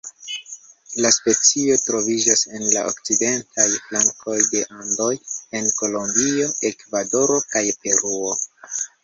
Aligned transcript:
La 1.05 1.09
specio 1.17 1.75
troviĝas 1.89 2.41
en 2.59 2.65
la 2.69 2.85
okcidentaj 2.93 3.67
flankoj 3.75 4.39
de 4.55 4.65
Andoj 4.79 5.11
en 5.61 5.71
Kolombio, 5.83 6.49
Ekvadoro 6.73 7.39
kaj 7.55 7.65
Peruo. 7.85 8.35